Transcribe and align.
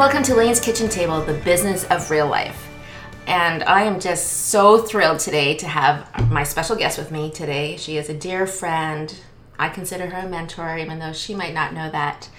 welcome 0.00 0.22
to 0.22 0.34
Lane's 0.34 0.60
Kitchen 0.60 0.88
Table, 0.88 1.20
the 1.20 1.34
business 1.34 1.84
of 1.90 2.10
real 2.10 2.26
life. 2.26 2.70
And 3.26 3.62
I 3.64 3.82
am 3.82 4.00
just 4.00 4.46
so 4.48 4.78
thrilled 4.78 5.18
today 5.18 5.54
to 5.58 5.66
have 5.66 6.30
my 6.30 6.42
special 6.42 6.74
guest 6.74 6.96
with 6.96 7.10
me 7.10 7.30
today. 7.30 7.76
She 7.76 7.98
is 7.98 8.08
a 8.08 8.14
dear 8.14 8.46
friend. 8.46 9.14
I 9.58 9.68
consider 9.68 10.06
her 10.06 10.26
a 10.26 10.30
mentor, 10.30 10.78
even 10.78 11.00
though 11.00 11.12
she 11.12 11.34
might 11.34 11.52
not 11.52 11.74
know 11.74 11.90
that. 11.90 12.30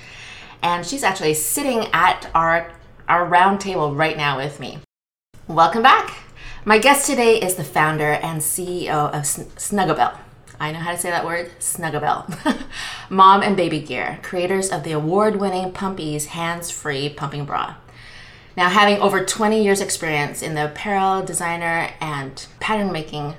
And 0.63 0.83
she's 0.83 1.03
actually 1.03 1.35
sitting 1.35 1.85
at 1.93 2.31
our, 2.33 2.73
our 3.07 3.25
round 3.25 3.61
table 3.61 3.93
right 3.93 4.17
now 4.17 4.37
with 4.37 4.59
me. 4.59 4.79
Welcome 5.47 5.83
back. 5.83 6.17
My 6.65 6.79
guest 6.79 7.05
today 7.05 7.39
is 7.39 7.53
the 7.53 7.63
founder 7.63 8.13
and 8.13 8.41
CEO 8.41 9.13
of 9.13 9.21
Snugabell. 9.21 10.17
I 10.61 10.71
know 10.71 10.77
how 10.77 10.91
to 10.91 10.97
say 10.99 11.09
that 11.09 11.25
word, 11.25 11.49
Snugabell. 11.59 12.61
Mom 13.09 13.41
and 13.41 13.57
Baby 13.57 13.79
Gear, 13.79 14.19
creators 14.21 14.69
of 14.69 14.83
the 14.83 14.91
award-winning 14.91 15.71
Pumpease 15.71 16.27
hands-free 16.27 17.09
pumping 17.09 17.45
bra. 17.45 17.77
Now, 18.55 18.69
having 18.69 19.01
over 19.01 19.25
20 19.25 19.63
years 19.63 19.81
experience 19.81 20.43
in 20.43 20.53
the 20.53 20.65
apparel, 20.65 21.23
designer, 21.23 21.89
and 21.99 22.45
pattern 22.59 22.91
making 22.91 23.33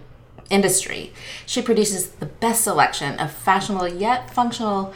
industry, 0.50 1.12
she 1.46 1.62
produces 1.62 2.08
the 2.08 2.26
best 2.26 2.64
selection 2.64 3.20
of 3.20 3.30
fashionable 3.30 3.86
yet 3.86 4.34
functional 4.34 4.92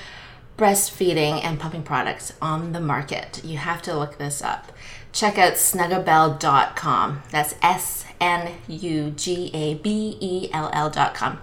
breastfeeding 0.58 1.44
and 1.44 1.60
pumping 1.60 1.84
products 1.84 2.32
on 2.42 2.72
the 2.72 2.80
market. 2.80 3.44
You 3.44 3.58
have 3.58 3.82
to 3.82 3.96
look 3.96 4.18
this 4.18 4.42
up. 4.42 4.72
Check 5.12 5.38
out 5.38 5.54
snugabell.com. 5.54 7.22
That's 7.30 7.54
S 7.62 8.04
N 8.20 8.52
U 8.68 9.10
G 9.10 9.50
A 9.54 9.74
B 9.74 10.16
E 10.20 10.50
L 10.52 10.70
L.com. 10.72 11.38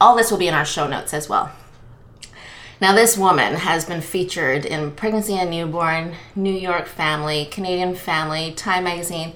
All 0.00 0.16
this 0.16 0.30
will 0.30 0.38
be 0.38 0.48
in 0.48 0.54
our 0.54 0.64
show 0.64 0.86
notes 0.86 1.14
as 1.14 1.28
well. 1.28 1.52
Now, 2.80 2.94
this 2.94 3.16
woman 3.16 3.54
has 3.54 3.86
been 3.86 4.02
featured 4.02 4.66
in 4.66 4.90
Pregnancy 4.90 5.34
and 5.34 5.50
Newborn, 5.50 6.14
New 6.34 6.52
York 6.52 6.86
Family, 6.86 7.46
Canadian 7.46 7.94
Family, 7.94 8.52
Time 8.52 8.84
Magazine, 8.84 9.32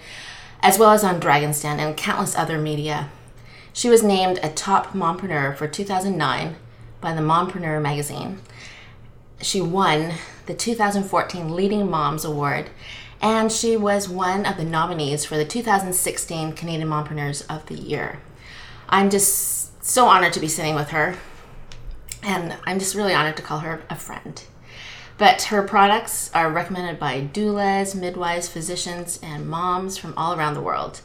as 0.60 0.78
well 0.78 0.90
as 0.90 1.02
on 1.02 1.20
Dragon's 1.20 1.62
Den 1.62 1.80
and 1.80 1.96
countless 1.96 2.36
other 2.36 2.58
media. 2.58 3.08
She 3.72 3.88
was 3.88 4.02
named 4.02 4.40
a 4.42 4.50
top 4.50 4.88
mompreneur 4.92 5.56
for 5.56 5.66
2009 5.66 6.56
by 7.00 7.14
the 7.14 7.22
Mompreneur 7.22 7.80
magazine. 7.80 8.40
She 9.40 9.62
won 9.62 10.12
the 10.44 10.54
2014 10.54 11.54
Leading 11.54 11.90
Moms 11.90 12.26
Award, 12.26 12.68
and 13.22 13.50
she 13.50 13.74
was 13.76 14.06
one 14.06 14.44
of 14.44 14.58
the 14.58 14.64
nominees 14.64 15.24
for 15.24 15.38
the 15.38 15.46
2016 15.46 16.52
Canadian 16.52 16.88
Mompreneurs 16.88 17.42
of 17.48 17.64
the 17.66 17.74
Year. 17.74 18.18
I'm 18.90 19.08
just 19.08 19.59
so 19.90 20.06
honored 20.06 20.32
to 20.32 20.38
be 20.40 20.46
sitting 20.46 20.76
with 20.76 20.90
her. 20.90 21.16
And 22.22 22.56
I'm 22.64 22.78
just 22.78 22.94
really 22.94 23.12
honored 23.12 23.36
to 23.38 23.42
call 23.42 23.58
her 23.58 23.82
a 23.90 23.96
friend. 23.96 24.40
But 25.18 25.42
her 25.44 25.64
products 25.64 26.30
are 26.32 26.48
recommended 26.48 27.00
by 27.00 27.22
doulas, 27.22 27.94
midwives, 27.94 28.48
physicians, 28.48 29.18
and 29.20 29.48
moms 29.48 29.98
from 29.98 30.14
all 30.16 30.38
around 30.38 30.54
the 30.54 30.60
world 30.60 31.00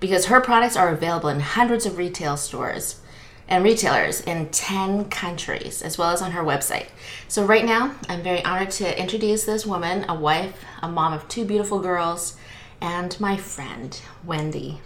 because 0.00 0.26
her 0.26 0.42
products 0.42 0.76
are 0.76 0.90
available 0.90 1.30
in 1.30 1.40
hundreds 1.40 1.86
of 1.86 1.96
retail 1.96 2.36
stores 2.36 3.00
and 3.48 3.64
retailers 3.64 4.20
in 4.20 4.50
10 4.50 5.06
countries, 5.06 5.80
as 5.80 5.96
well 5.96 6.10
as 6.10 6.20
on 6.20 6.32
her 6.32 6.42
website. 6.42 6.88
So, 7.28 7.44
right 7.46 7.64
now, 7.64 7.94
I'm 8.08 8.22
very 8.22 8.44
honored 8.44 8.70
to 8.72 9.00
introduce 9.00 9.44
this 9.44 9.64
woman, 9.64 10.04
a 10.08 10.14
wife, 10.14 10.62
a 10.82 10.88
mom 10.88 11.14
of 11.14 11.26
two 11.28 11.46
beautiful 11.46 11.78
girls, 11.78 12.36
and 12.82 13.18
my 13.18 13.38
friend, 13.38 13.98
Wendy. 14.24 14.82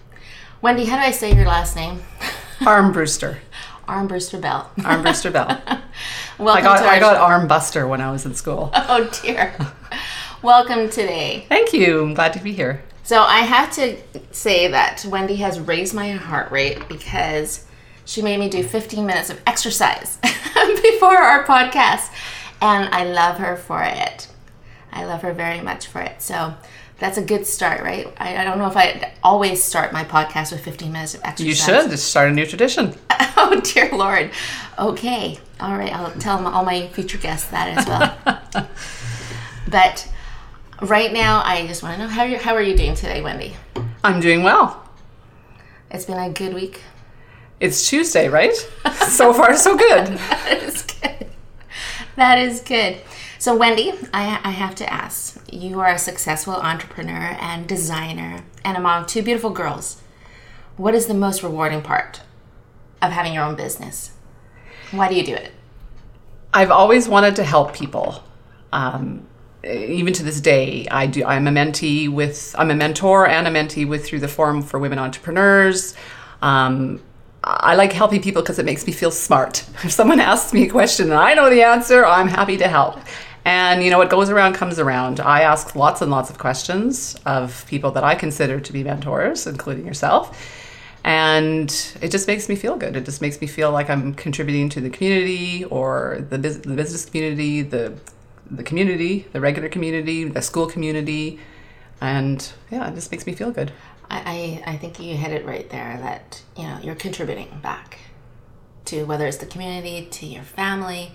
Wendy, 0.62 0.84
how 0.84 0.96
do 0.96 1.02
I 1.02 1.10
say 1.10 1.34
your 1.34 1.46
last 1.46 1.74
name? 1.74 2.02
Armbruster. 2.60 3.38
Armbruster 3.88 4.38
Bell. 4.38 4.70
Armbruster 4.78 5.32
Bell. 5.32 5.48
Welcome 6.38 6.58
I 6.58 6.60
got 6.60 6.82
I 6.82 7.00
got 7.00 7.16
Armbuster 7.48 7.88
when 7.88 8.02
I 8.02 8.10
was 8.10 8.26
in 8.26 8.34
school. 8.34 8.70
Oh 8.74 9.08
dear. 9.22 9.54
Welcome 10.42 10.90
today. 10.90 11.46
Thank 11.48 11.72
you. 11.72 12.02
I'm 12.02 12.12
glad 12.12 12.34
to 12.34 12.38
be 12.38 12.52
here. 12.52 12.82
So 13.02 13.22
I 13.22 13.38
have 13.40 13.72
to 13.76 13.96
say 14.30 14.68
that 14.68 15.06
Wendy 15.08 15.36
has 15.36 15.58
raised 15.58 15.94
my 15.94 16.10
heart 16.10 16.50
rate 16.52 16.86
because 16.86 17.66
she 18.04 18.20
made 18.20 18.38
me 18.38 18.50
do 18.50 18.62
15 18.62 19.06
minutes 19.06 19.30
of 19.30 19.40
exercise 19.46 20.18
before 20.82 21.16
our 21.16 21.44
podcast, 21.44 22.10
and 22.60 22.94
I 22.94 23.04
love 23.04 23.38
her 23.38 23.56
for 23.56 23.82
it. 23.82 24.28
I 24.92 25.06
love 25.06 25.22
her 25.22 25.32
very 25.32 25.60
much 25.60 25.86
for 25.86 26.00
it. 26.02 26.20
So 26.20 26.54
that's 27.00 27.16
a 27.16 27.22
good 27.22 27.46
start, 27.46 27.82
right? 27.82 28.06
I, 28.18 28.36
I 28.36 28.44
don't 28.44 28.58
know 28.58 28.68
if 28.68 28.76
I 28.76 29.12
always 29.24 29.64
start 29.64 29.92
my 29.92 30.04
podcast 30.04 30.52
with 30.52 30.62
15 30.62 30.92
minutes 30.92 31.14
of 31.14 31.22
exercise. 31.24 31.46
You 31.46 31.54
should. 31.54 31.90
Just 31.90 32.08
start 32.10 32.30
a 32.30 32.32
new 32.32 32.44
tradition. 32.44 32.94
oh, 33.10 33.58
dear 33.64 33.88
Lord. 33.90 34.30
Okay. 34.78 35.38
All 35.58 35.76
right. 35.76 35.92
I'll 35.92 36.12
tell 36.12 36.46
all 36.46 36.64
my 36.64 36.88
future 36.88 37.16
guests 37.16 37.50
that 37.50 37.78
as 37.78 37.86
well. 37.88 38.68
but 39.68 40.12
right 40.82 41.10
now, 41.10 41.42
I 41.42 41.66
just 41.66 41.82
want 41.82 41.96
to 41.96 42.02
know 42.04 42.08
how, 42.08 42.24
you 42.24 42.36
how 42.36 42.54
are 42.54 42.62
you 42.62 42.76
doing 42.76 42.94
today, 42.94 43.22
Wendy? 43.22 43.56
I'm 44.04 44.20
doing 44.20 44.42
well. 44.42 44.86
It's 45.90 46.04
been 46.04 46.18
a 46.18 46.30
good 46.30 46.52
week. 46.52 46.82
It's 47.60 47.88
Tuesday, 47.88 48.28
right? 48.28 48.54
so 49.08 49.32
far, 49.32 49.56
so 49.56 49.76
good. 49.76 50.06
that 50.06 50.62
is 50.62 50.82
good. 50.82 51.26
That 52.16 52.38
is 52.38 52.60
good. 52.60 52.98
So, 53.40 53.56
Wendy, 53.56 53.94
I, 54.12 54.38
I 54.44 54.50
have 54.50 54.74
to 54.74 54.92
ask 54.92 55.42
you 55.50 55.80
are 55.80 55.94
a 55.94 55.98
successful 55.98 56.52
entrepreneur 56.52 57.38
and 57.40 57.66
designer 57.66 58.44
and 58.66 58.76
a 58.76 58.80
mom 58.80 59.04
of 59.04 59.08
two 59.08 59.22
beautiful 59.22 59.48
girls. 59.48 60.02
What 60.76 60.94
is 60.94 61.06
the 61.06 61.14
most 61.14 61.42
rewarding 61.42 61.80
part 61.80 62.20
of 63.00 63.12
having 63.12 63.32
your 63.32 63.44
own 63.44 63.56
business? 63.56 64.10
Why 64.90 65.08
do 65.08 65.14
you 65.14 65.24
do 65.24 65.32
it? 65.32 65.52
I've 66.52 66.70
always 66.70 67.08
wanted 67.08 67.34
to 67.36 67.42
help 67.42 67.72
people. 67.72 68.22
Um, 68.74 69.26
even 69.64 70.12
to 70.12 70.22
this 70.22 70.42
day, 70.42 70.86
I 70.90 71.06
do. 71.06 71.24
I'm 71.24 71.46
a 71.46 71.50
mentee 71.50 72.10
with. 72.10 72.54
I'm 72.58 72.70
a 72.70 72.74
mentor 72.74 73.26
and 73.26 73.48
a 73.48 73.50
mentee 73.50 73.88
with 73.88 74.04
through 74.04 74.20
the 74.20 74.28
Forum 74.28 74.60
for 74.60 74.78
Women 74.78 74.98
Entrepreneurs. 74.98 75.94
Um, 76.42 77.00
I 77.42 77.74
like 77.74 77.94
helping 77.94 78.20
people 78.20 78.42
because 78.42 78.58
it 78.58 78.66
makes 78.66 78.86
me 78.86 78.92
feel 78.92 79.10
smart. 79.10 79.64
If 79.82 79.92
someone 79.92 80.20
asks 80.20 80.52
me 80.52 80.64
a 80.64 80.70
question 80.70 81.06
and 81.06 81.18
I 81.18 81.32
know 81.32 81.48
the 81.48 81.62
answer, 81.62 82.04
I'm 82.04 82.28
happy 82.28 82.58
to 82.58 82.68
help. 82.68 83.00
And 83.50 83.82
you 83.82 83.90
know, 83.90 83.98
what 83.98 84.10
goes 84.10 84.30
around 84.30 84.52
comes 84.52 84.78
around. 84.78 85.18
I 85.18 85.40
ask 85.40 85.74
lots 85.74 86.00
and 86.02 86.08
lots 86.08 86.30
of 86.30 86.38
questions 86.38 87.16
of 87.26 87.66
people 87.66 87.90
that 87.90 88.04
I 88.04 88.14
consider 88.14 88.60
to 88.60 88.72
be 88.72 88.84
mentors, 88.84 89.44
including 89.44 89.84
yourself. 89.84 90.40
And 91.02 91.68
it 92.00 92.12
just 92.12 92.28
makes 92.28 92.48
me 92.48 92.54
feel 92.54 92.76
good. 92.76 92.94
It 92.94 93.04
just 93.04 93.20
makes 93.20 93.40
me 93.40 93.48
feel 93.48 93.72
like 93.72 93.90
I'm 93.90 94.14
contributing 94.14 94.68
to 94.68 94.80
the 94.80 94.88
community 94.88 95.64
or 95.64 96.24
the, 96.30 96.38
bus- 96.38 96.58
the 96.58 96.76
business 96.76 97.04
community, 97.04 97.62
the, 97.62 97.98
the 98.52 98.62
community, 98.62 99.26
the 99.32 99.40
regular 99.40 99.68
community, 99.68 100.22
the 100.22 100.42
school 100.42 100.68
community. 100.68 101.40
And 102.00 102.52
yeah, 102.70 102.88
it 102.88 102.94
just 102.94 103.10
makes 103.10 103.26
me 103.26 103.32
feel 103.32 103.50
good. 103.50 103.72
I, 104.08 104.62
I, 104.64 104.74
I 104.74 104.76
think 104.76 105.00
you 105.00 105.16
hit 105.16 105.32
it 105.32 105.44
right 105.44 105.68
there 105.70 105.98
that, 106.00 106.40
you 106.56 106.62
know, 106.62 106.78
you're 106.84 106.94
contributing 106.94 107.58
back 107.60 107.98
to 108.84 109.02
whether 109.06 109.26
it's 109.26 109.38
the 109.38 109.46
community, 109.46 110.06
to 110.08 110.26
your 110.26 110.44
family, 110.44 111.10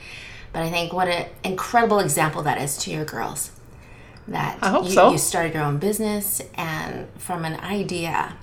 but 0.55 0.63
I 0.63 0.71
think 0.71 0.93
what 0.93 1.09
an 1.09 1.27
incredible 1.43 1.99
example 1.99 2.41
that 2.43 2.61
is 2.61 2.77
to 2.77 2.89
your 2.89 3.03
girls. 3.03 3.51
That 4.29 4.57
I 4.61 4.69
hope 4.69 4.85
you, 4.85 4.91
so. 4.91 5.11
you 5.11 5.17
started 5.17 5.53
your 5.53 5.63
own 5.63 5.79
business 5.79 6.41
and 6.53 7.09
from 7.17 7.43
an 7.43 7.59
idea 7.59 8.37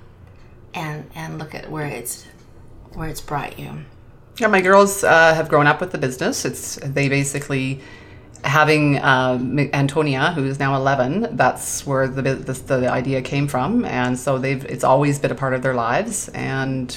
and 0.74 1.10
and 1.14 1.38
look 1.38 1.54
at 1.54 1.70
where 1.70 1.86
it's 1.86 2.26
where 2.92 3.08
it's 3.08 3.22
brought 3.22 3.58
you. 3.58 3.86
Yeah, 4.38 4.48
my 4.48 4.60
girls 4.60 5.02
uh, 5.02 5.34
have 5.34 5.48
grown 5.48 5.66
up 5.66 5.80
with 5.80 5.90
the 5.90 5.96
business. 5.96 6.44
It's 6.44 6.76
they 6.84 7.08
basically 7.08 7.80
having 8.44 9.02
um, 9.02 9.58
Antonia, 9.72 10.32
who 10.32 10.44
is 10.44 10.58
now 10.58 10.76
11, 10.76 11.36
that's 11.36 11.86
where 11.86 12.08
the, 12.08 12.20
the, 12.34 12.52
the 12.52 12.90
idea 12.90 13.22
came 13.22 13.48
from, 13.48 13.86
and 13.86 14.18
so 14.18 14.36
they've 14.36 14.66
it's 14.66 14.84
always 14.84 15.18
been 15.18 15.30
a 15.30 15.34
part 15.34 15.54
of 15.54 15.62
their 15.62 15.74
lives. 15.74 16.28
And 16.34 16.94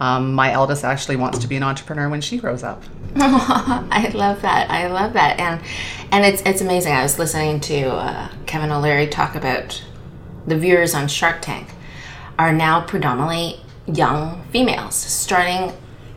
um, 0.00 0.34
my 0.34 0.52
eldest 0.52 0.84
actually 0.84 1.16
wants 1.16 1.38
to 1.38 1.46
be 1.46 1.56
an 1.56 1.62
entrepreneur 1.62 2.08
when 2.08 2.20
she 2.20 2.38
grows 2.38 2.62
up. 2.62 2.82
I 3.16 4.10
love 4.14 4.42
that. 4.42 4.70
I 4.70 4.88
love 4.88 5.12
that, 5.12 5.38
and 5.38 5.60
and 6.10 6.24
it's 6.24 6.42
it's 6.42 6.60
amazing. 6.60 6.92
I 6.92 7.02
was 7.02 7.18
listening 7.18 7.60
to 7.60 7.90
uh, 7.90 8.28
Kevin 8.46 8.70
O'Leary 8.70 9.06
talk 9.06 9.34
about 9.34 9.82
the 10.46 10.56
viewers 10.56 10.94
on 10.94 11.08
Shark 11.08 11.42
Tank 11.42 11.68
are 12.38 12.52
now 12.52 12.80
predominantly 12.80 13.60
young 13.86 14.42
females. 14.50 14.94
Starting, 14.94 15.72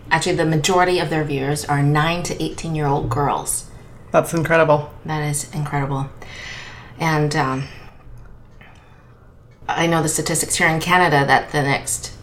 actually, 0.09 0.35
the 0.35 0.45
majority 0.45 0.99
of 0.99 1.09
their 1.09 1.23
viewers 1.23 1.65
are 1.65 1.83
nine 1.83 2.23
to 2.23 2.41
eighteen 2.41 2.75
year 2.75 2.87
old 2.87 3.09
girls. 3.09 3.69
That's 4.11 4.33
incredible. 4.33 4.93
That 5.05 5.21
is 5.29 5.53
incredible, 5.53 6.09
and 6.97 7.35
um, 7.35 7.67
I 9.67 9.87
know 9.87 10.01
the 10.01 10.09
statistics 10.09 10.55
here 10.55 10.69
in 10.69 10.79
Canada 10.79 11.25
that 11.25 11.51
the 11.51 11.61
next 11.61 12.14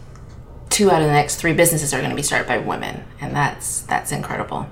two 0.73 0.91
out 0.91 1.01
of 1.01 1.07
the 1.07 1.13
next 1.13 1.37
three 1.37 1.53
businesses 1.53 1.93
are 1.93 1.99
going 1.99 2.09
to 2.09 2.15
be 2.15 2.23
started 2.23 2.47
by 2.47 2.57
women, 2.57 3.03
and 3.21 3.35
that's 3.35 3.81
that's 3.81 4.11
incredible. 4.11 4.67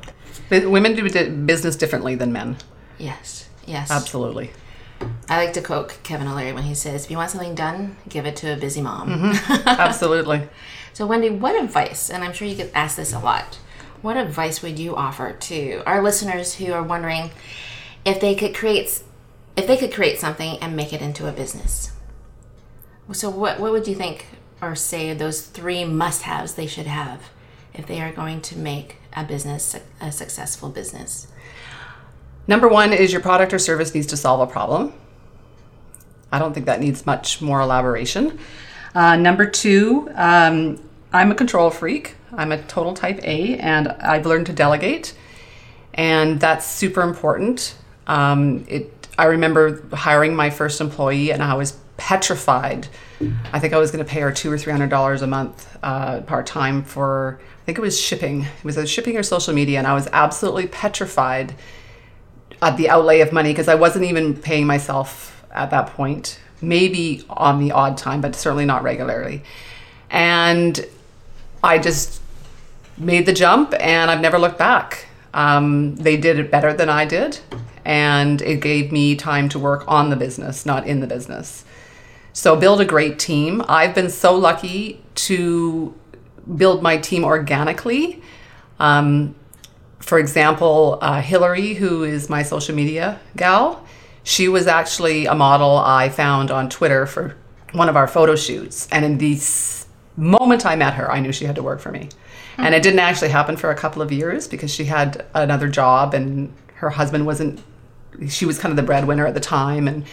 Women 0.50 0.96
do 0.96 1.04
business 1.46 1.76
differently 1.76 2.16
than 2.16 2.34
men. 2.34 2.58
Yes, 2.98 3.48
yes, 3.66 3.90
absolutely. 3.90 4.52
I 5.30 5.44
like 5.44 5.54
to 5.54 5.62
quote 5.62 5.98
Kevin 6.04 6.28
O'Leary 6.28 6.54
when 6.54 6.64
he 6.64 6.76
says, 6.76 7.06
"If 7.06 7.12
you 7.12 7.18
want 7.18 7.32
something 7.32 7.56
done, 7.56 7.98
give 8.10 8.26
it 8.26 8.36
to 8.38 8.54
a 8.54 8.58
busy 8.58 8.82
mom." 8.82 9.10
Mm-hmm. 9.10 9.68
Absolutely. 9.68 10.48
so, 10.94 11.08
Wendy, 11.08 11.30
what 11.30 11.62
advice? 11.62 12.10
And 12.10 12.24
I'm 12.24 12.34
sure 12.34 12.48
you 12.48 12.56
get 12.56 12.72
asked 12.76 12.98
this 12.98 13.14
a 13.14 13.20
lot. 13.20 13.60
What 14.02 14.18
advice 14.18 14.62
would 14.62 14.78
you 14.80 14.96
offer 14.96 15.32
to 15.34 15.84
our 15.86 16.02
listeners 16.02 16.56
who 16.56 16.74
are 16.74 16.84
wondering 16.84 17.32
if 18.06 18.20
they 18.20 18.36
could 18.36 18.56
create 18.56 19.04
if 19.56 19.68
they 19.68 19.78
could 19.78 19.94
create 19.94 20.20
something 20.20 20.58
and 20.60 20.76
make 20.76 20.94
it 20.94 21.02
into 21.02 21.28
a 21.28 21.32
business. 21.32 21.92
So 23.12 23.30
what 23.30 23.60
what 23.60 23.72
would 23.72 23.88
you 23.88 23.96
think 23.96 24.26
or 24.62 24.76
say 24.76 25.14
those 25.14 25.42
three 25.42 25.86
must-haves 25.86 26.54
they 26.54 26.68
should 26.68 26.88
have 26.88 27.30
if 27.74 27.88
they 27.88 28.02
are 28.02 28.12
going 28.12 28.42
to 28.42 28.58
make 28.58 28.98
a 29.14 29.24
business 29.24 29.76
a 30.00 30.12
successful 30.12 30.70
business? 30.70 31.28
Number 32.48 32.68
one 32.68 32.94
is 32.94 33.12
your 33.12 33.22
product 33.22 33.54
or 33.54 33.60
service 33.60 33.94
needs 33.94 34.08
to 34.08 34.18
solve 34.18 34.48
a 34.48 34.52
problem. 34.52 34.94
I 36.32 36.40
don't 36.40 36.54
think 36.54 36.66
that 36.66 36.80
needs 36.80 37.06
much 37.06 37.42
more 37.42 37.62
elaboration. 37.62 38.40
Uh, 38.96 39.16
number 39.16 39.46
two, 39.46 40.10
um, 40.16 40.82
I'm 41.14 41.32
a 41.32 41.36
control 41.36 41.70
freak. 41.70 42.16
I'm 42.34 42.52
a 42.52 42.62
total 42.64 42.94
type 42.94 43.20
A, 43.24 43.58
and 43.58 43.90
I've 43.90 44.26
learned 44.26 44.46
to 44.48 44.54
delegate, 44.54 45.14
and 45.94 46.40
that's 46.40 46.66
super 46.66 47.02
important. 47.02 47.76
Um, 48.08 48.66
it. 48.68 49.08
I 49.18 49.26
remember 49.26 49.86
hiring 49.94 50.36
my 50.36 50.50
first 50.50 50.80
employee, 50.80 51.32
and 51.32 51.44
I 51.44 51.54
was 51.56 51.78
petrified. 52.02 52.88
I 53.54 53.60
think 53.60 53.74
I 53.74 53.78
was 53.78 53.92
going 53.92 54.04
to 54.04 54.10
pay 54.10 54.22
her 54.22 54.32
two 54.32 54.52
or 54.52 54.58
three 54.58 54.72
hundred 54.72 54.90
dollars 54.90 55.22
a 55.22 55.28
month 55.28 55.78
uh, 55.84 56.22
part 56.22 56.48
time 56.48 56.84
for. 56.84 57.40
I 57.62 57.64
think 57.66 57.78
it 57.78 57.82
was 57.82 58.00
shipping. 58.00 58.42
It 58.42 58.64
was 58.64 58.90
shipping 58.90 59.18
or 59.18 59.24
social 59.24 59.54
media, 59.54 59.78
and 59.78 59.86
I 59.86 59.94
was 59.94 60.08
absolutely 60.12 60.66
petrified 60.66 61.54
at 62.60 62.76
the 62.76 62.90
outlay 62.90 63.20
of 63.20 63.32
money 63.32 63.52
because 63.52 63.68
I 63.68 63.76
wasn't 63.76 64.06
even 64.06 64.36
paying 64.36 64.66
myself 64.66 65.46
at 65.52 65.70
that 65.70 65.88
point. 65.88 66.40
Maybe 66.60 67.24
on 67.30 67.60
the 67.60 67.72
odd 67.72 67.98
time, 67.98 68.20
but 68.20 68.36
certainly 68.36 68.66
not 68.66 68.82
regularly. 68.82 69.44
And 70.10 70.84
I 71.64 71.78
just 71.78 72.20
made 72.98 73.28
the 73.28 73.34
jump 73.34 73.76
and 73.80 74.10
I've 74.10 74.22
never 74.22 74.40
looked 74.40 74.58
back. 74.58 75.06
Um, 75.36 75.96
they 75.96 76.18
did 76.18 76.40
it 76.40 76.50
better 76.50 76.74
than 76.74 76.90
I 76.90 77.06
did, 77.06 77.40
and 77.86 78.42
it 78.42 78.60
gave 78.60 78.92
me 78.92 79.16
time 79.16 79.50
to 79.50 79.60
work 79.60 79.84
on 79.88 80.10
the 80.10 80.16
business, 80.16 80.66
not 80.66 80.88
in 80.88 81.00
the 81.00 81.08
business. 81.08 81.64
So, 82.34 82.56
build 82.56 82.82
a 82.82 82.86
great 82.86 83.20
team. 83.20 83.64
I've 83.68 83.94
been 83.94 84.10
so 84.10 84.36
lucky 84.36 85.04
to 85.16 85.94
build 86.56 86.82
my 86.82 86.98
team 86.98 87.24
organically. 87.24 88.22
Um, 88.80 89.36
for 90.00 90.18
example, 90.18 90.98
uh, 91.02 91.22
Hillary, 91.22 91.76
who 91.76 92.04
is 92.04 92.30
my 92.30 92.44
social 92.44 92.76
media 92.76 93.20
gal, 93.36 93.86
she 94.24 94.48
was 94.48 94.68
actually 94.68 95.26
a 95.26 95.36
model 95.36 95.78
I 95.78 96.10
found 96.10 96.52
on 96.52 96.70
Twitter 96.70 97.06
for 97.06 97.36
one 97.74 97.90
of 97.90 97.96
our 97.96 98.08
photo 98.08 98.36
shoots. 98.36 98.88
And 98.92 99.06
in 99.06 99.18
the 99.18 99.40
moment 100.16 100.66
I 100.66 100.76
met 100.76 100.96
her, 100.96 101.12
I 101.12 101.20
knew 101.20 101.32
she 101.32 101.46
had 101.46 101.56
to 101.56 101.64
work 101.64 101.80
for 101.80 101.92
me. 101.92 102.02
Mm-hmm. 102.02 102.62
And 102.64 102.76
it 102.76 102.84
didn't 102.84 103.00
actually 103.00 103.30
happen 103.30 103.58
for 103.58 103.72
a 103.72 103.76
couple 103.76 104.02
of 104.02 104.12
years 104.12 104.48
because 104.48 104.74
she 104.74 104.86
had 104.86 105.26
another 105.34 105.68
job 105.68 106.14
and 106.14 106.54
her 106.76 106.90
husband 106.90 107.26
wasn't, 107.26 107.64
she 108.28 108.46
was 108.46 108.60
kind 108.60 108.72
of 108.72 108.76
the 108.76 108.84
breadwinner 108.84 109.26
at 109.26 109.34
the 109.34 109.40
time. 109.40 109.88
And 109.88 110.06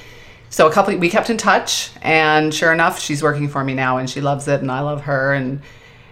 so 0.50 0.66
a 0.66 0.72
couple, 0.72 0.96
we 0.96 1.10
kept 1.10 1.30
in 1.30 1.36
touch. 1.36 1.90
And 2.02 2.52
sure 2.52 2.72
enough, 2.72 3.00
she's 3.00 3.22
working 3.22 3.48
for 3.48 3.64
me 3.64 3.74
now 3.74 3.98
and 3.98 4.08
she 4.08 4.20
loves 4.20 4.48
it 4.48 4.60
and 4.60 4.70
I 4.70 4.80
love 4.80 5.02
her. 5.02 5.34
And, 5.34 5.62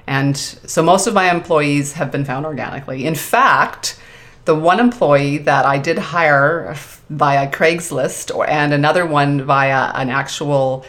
and 0.07 0.37
so 0.37 0.83
most 0.83 1.07
of 1.07 1.15
my 1.15 1.31
employees 1.31 1.95
have 1.95 2.11
been 2.11 2.25
found 2.25 2.47
organically. 2.47 3.07
In 3.07 3.15
fact, 3.15 3.99
the 4.45 4.55
one 4.55 4.81
employee 4.81 5.39
that 5.39 5.67
I 5.67 5.79
did 5.79 5.99
hire 5.99 6.75
via 7.11 7.51
Craigslist 7.51 8.35
or, 8.35 8.49
and 8.49 8.73
another 8.73 9.07
one 9.07 9.45
via 9.45 9.91
an 9.95 10.11
actual 10.11 10.85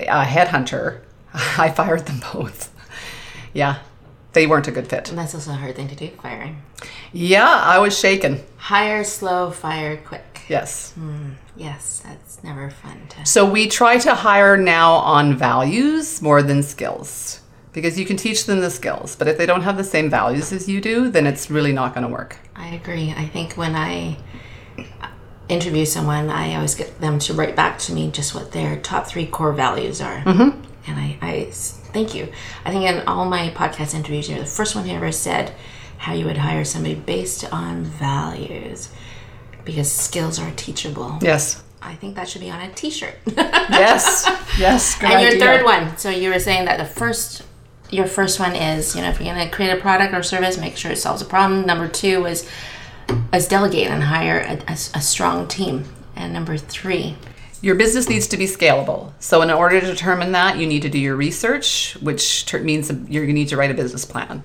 uh, 0.00 0.24
headhunter, 0.24 1.00
I 1.34 1.70
fired 1.70 2.06
them 2.06 2.20
both. 2.32 2.74
yeah, 3.52 3.78
they 4.32 4.46
weren't 4.46 4.68
a 4.68 4.72
good 4.72 4.88
fit. 4.88 5.10
And 5.10 5.18
that's 5.18 5.34
also 5.34 5.52
a 5.52 5.54
hard 5.54 5.76
thing 5.76 5.88
to 5.88 5.94
do, 5.94 6.08
firing. 6.22 6.62
Yeah, 7.12 7.48
I 7.48 7.78
was 7.78 7.98
shaken. 7.98 8.40
Hire 8.56 9.04
slow, 9.04 9.50
fire 9.50 9.96
quick. 9.96 10.24
Yes. 10.48 10.94
Mm, 10.98 11.34
yes, 11.56 12.00
that's 12.04 12.42
never 12.42 12.70
fun 12.70 13.06
to. 13.10 13.26
So 13.26 13.48
we 13.48 13.68
try 13.68 13.98
to 13.98 14.14
hire 14.14 14.56
now 14.56 14.94
on 14.94 15.36
values 15.36 16.22
more 16.22 16.42
than 16.42 16.62
skills 16.62 17.40
because 17.72 17.98
you 17.98 18.06
can 18.06 18.16
teach 18.16 18.46
them 18.46 18.60
the 18.60 18.70
skills, 18.70 19.14
but 19.14 19.28
if 19.28 19.36
they 19.36 19.46
don't 19.46 19.62
have 19.62 19.76
the 19.76 19.84
same 19.84 20.10
values 20.10 20.52
as 20.52 20.68
you 20.68 20.80
do, 20.80 21.10
then 21.10 21.26
it's 21.26 21.50
really 21.50 21.72
not 21.72 21.94
going 21.94 22.06
to 22.06 22.12
work. 22.12 22.38
I 22.56 22.68
agree. 22.68 23.14
I 23.16 23.26
think 23.26 23.54
when 23.54 23.74
I 23.74 24.16
interview 25.48 25.84
someone, 25.84 26.30
I 26.30 26.54
always 26.56 26.74
get 26.74 27.00
them 27.00 27.18
to 27.20 27.34
write 27.34 27.54
back 27.54 27.78
to 27.80 27.92
me 27.92 28.10
just 28.10 28.34
what 28.34 28.52
their 28.52 28.80
top 28.80 29.06
three 29.06 29.26
core 29.26 29.52
values 29.52 30.00
are. 30.00 30.22
Mm-hmm. 30.22 30.64
And 30.88 30.98
I, 30.98 31.18
I 31.20 31.50
thank 31.50 32.14
you. 32.14 32.32
I 32.64 32.70
think 32.70 32.84
in 32.84 33.06
all 33.06 33.26
my 33.26 33.50
podcast 33.50 33.94
interviews, 33.94 34.28
you're 34.28 34.38
the 34.38 34.46
first 34.46 34.74
one 34.74 34.86
who 34.86 34.94
ever 34.94 35.12
said 35.12 35.54
how 35.98 36.14
you 36.14 36.24
would 36.24 36.38
hire 36.38 36.64
somebody 36.64 36.94
based 36.94 37.50
on 37.52 37.84
values 37.84 38.90
because 39.68 39.92
skills 39.92 40.38
are 40.38 40.50
teachable. 40.52 41.18
Yes. 41.20 41.62
I 41.82 41.94
think 41.94 42.16
that 42.16 42.26
should 42.26 42.40
be 42.40 42.50
on 42.50 42.58
a 42.58 42.72
T-shirt. 42.72 43.14
yes, 43.26 44.24
yes. 44.58 44.96
and 45.02 45.20
your 45.20 45.32
idea. 45.32 45.38
third 45.38 45.62
one. 45.62 45.94
So 45.98 46.08
you 46.08 46.30
were 46.30 46.38
saying 46.38 46.64
that 46.64 46.78
the 46.78 46.86
first, 46.86 47.42
your 47.90 48.06
first 48.06 48.40
one 48.40 48.56
is, 48.56 48.96
you 48.96 49.02
know, 49.02 49.10
if 49.10 49.20
you're 49.20 49.34
going 49.34 49.46
to 49.46 49.54
create 49.54 49.76
a 49.76 49.80
product 49.80 50.14
or 50.14 50.22
service, 50.22 50.56
make 50.56 50.78
sure 50.78 50.90
it 50.90 50.96
solves 50.96 51.20
a 51.20 51.26
problem. 51.26 51.66
Number 51.66 51.86
two 51.86 52.24
is 52.24 52.48
as 53.30 53.46
delegate 53.46 53.88
and 53.88 54.04
hire 54.04 54.38
a, 54.38 54.54
a, 54.68 54.72
a 54.72 55.02
strong 55.02 55.46
team. 55.46 55.84
And 56.16 56.32
number 56.32 56.56
three, 56.56 57.14
your 57.60 57.74
business 57.74 58.08
needs 58.08 58.26
to 58.28 58.38
be 58.38 58.46
scalable. 58.46 59.12
So, 59.20 59.42
in 59.42 59.50
order 59.50 59.80
to 59.80 59.86
determine 59.86 60.32
that, 60.32 60.56
you 60.56 60.66
need 60.66 60.80
to 60.82 60.88
do 60.88 60.98
your 60.98 61.14
research, 61.14 61.98
which 62.00 62.46
ter- 62.46 62.62
means 62.62 62.90
you're 62.90 63.24
going 63.24 63.26
to 63.26 63.32
need 63.34 63.48
to 63.48 63.58
write 63.58 63.70
a 63.70 63.74
business 63.74 64.06
plan. 64.06 64.42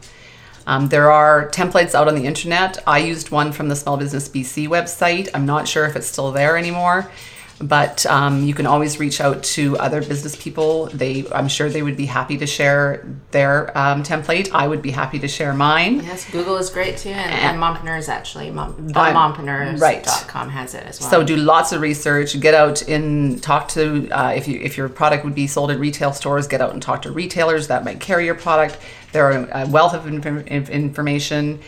Um, 0.66 0.90
there 0.90 1.12
are 1.12 1.50
templates 1.50 1.94
out 1.94 2.08
on 2.08 2.16
the 2.16 2.26
internet. 2.26 2.82
I 2.88 3.00
used 3.00 3.32
one 3.32 3.52
from 3.52 3.70
the 3.70 3.76
Small 3.76 3.98
Business 3.98 4.30
BC 4.30 4.68
website. 4.68 5.30
I'm 5.34 5.46
not 5.46 5.68
sure 5.68 5.86
if 5.86 5.96
it's 5.96 6.08
still 6.08 6.32
there 6.32 6.58
anymore 6.58 7.12
but 7.60 8.06
um, 8.08 8.44
you 8.44 8.54
can 8.54 8.66
always 8.66 9.00
reach 9.00 9.22
out 9.22 9.44
to 9.44 9.78
other 9.78 10.02
business 10.02 10.36
people. 10.36 10.88
They, 10.88 11.26
I'm 11.32 11.48
sure 11.48 11.70
they 11.70 11.84
would 11.84 11.98
be 11.98 12.06
happy 12.06 12.38
to 12.38 12.48
share 12.48 13.06
their 13.32 13.76
um, 13.78 14.04
template. 14.04 14.52
I 14.54 14.68
would 14.68 14.82
be 14.82 14.92
happy 14.92 15.20
to 15.20 15.28
share 15.28 15.54
mine. 15.54 16.02
Yes, 16.04 16.30
Google 16.30 16.58
is 16.58 16.70
great 16.70 16.98
too, 16.98 17.10
and, 17.10 17.32
and 17.32 17.60
Mompreneurs 17.62 18.10
actually, 18.10 18.52
mom, 18.52 18.90
mompreneurs.com 18.90 19.80
right. 19.80 20.54
has 20.54 20.74
it 20.74 20.84
as 20.86 21.00
well. 21.00 21.10
So 21.10 21.24
do 21.24 21.36
lots 21.36 21.72
of 21.72 21.82
research. 21.82 22.40
Get 22.40 22.54
out 22.54 22.82
and 22.88 23.42
talk 23.42 23.68
to 23.70 24.10
uh, 24.10 24.34
if 24.36 24.48
you 24.48 24.60
if 24.60 24.78
your 24.78 24.90
product 24.90 25.24
would 25.24 25.36
be 25.36 25.48
sold 25.48 25.72
at 25.72 25.80
retail 25.80 26.14
stores. 26.14 26.48
Get 26.48 26.62
out 26.62 26.74
and 26.74 26.82
talk 26.82 27.04
to 27.04 27.12
retailers 27.12 27.68
that 27.68 27.84
might 27.84 28.00
carry 28.00 28.26
your 28.26 28.36
product. 28.36 28.78
There 29.12 29.32
are 29.32 29.48
a 29.52 29.68
wealth 29.68 29.94
of 29.94 30.08
inf- 30.08 30.70
information, 30.70 31.60